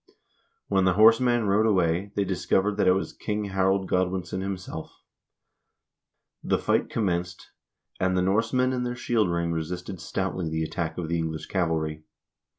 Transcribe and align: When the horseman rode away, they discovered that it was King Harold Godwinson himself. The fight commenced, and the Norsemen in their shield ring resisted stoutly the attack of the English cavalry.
When 0.67 0.85
the 0.85 0.93
horseman 0.95 1.43
rode 1.45 1.67
away, 1.67 2.11
they 2.15 2.23
discovered 2.25 2.75
that 2.77 2.87
it 2.87 2.93
was 2.93 3.13
King 3.13 3.43
Harold 3.53 3.87
Godwinson 3.87 4.41
himself. 4.41 4.91
The 6.43 6.57
fight 6.57 6.89
commenced, 6.89 7.51
and 7.99 8.17
the 8.17 8.23
Norsemen 8.23 8.73
in 8.73 8.81
their 8.81 8.95
shield 8.95 9.29
ring 9.29 9.51
resisted 9.51 10.01
stoutly 10.01 10.49
the 10.49 10.63
attack 10.63 10.97
of 10.97 11.07
the 11.07 11.19
English 11.19 11.45
cavalry. 11.45 12.03